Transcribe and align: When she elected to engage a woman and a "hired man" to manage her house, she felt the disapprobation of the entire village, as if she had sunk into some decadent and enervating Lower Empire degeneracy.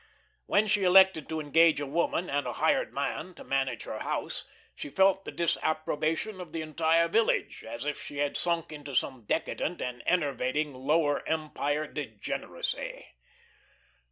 When 0.47 0.65
she 0.65 0.83
elected 0.83 1.29
to 1.29 1.39
engage 1.39 1.79
a 1.79 1.85
woman 1.85 2.27
and 2.27 2.47
a 2.47 2.53
"hired 2.53 2.91
man" 2.91 3.35
to 3.35 3.43
manage 3.43 3.83
her 3.83 3.99
house, 3.99 4.45
she 4.73 4.89
felt 4.89 5.25
the 5.25 5.31
disapprobation 5.31 6.41
of 6.41 6.53
the 6.53 6.63
entire 6.63 7.07
village, 7.07 7.63
as 7.63 7.85
if 7.85 8.01
she 8.01 8.17
had 8.17 8.35
sunk 8.35 8.71
into 8.71 8.95
some 8.95 9.25
decadent 9.25 9.79
and 9.79 10.01
enervating 10.07 10.73
Lower 10.73 11.21
Empire 11.29 11.85
degeneracy. 11.85 13.09